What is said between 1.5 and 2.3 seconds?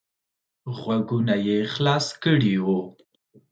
خلاص